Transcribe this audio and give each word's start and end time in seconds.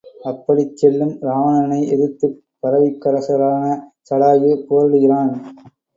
அப்படிச் 0.23 0.77
செல்லும் 0.77 1.19
ராவணனை 1.21 1.79
எதிர்த்துப் 1.87 2.33
பறவைக்கரசனான 2.63 3.63
சடாயு 4.09 4.51
போரிடுகிறான். 4.67 5.33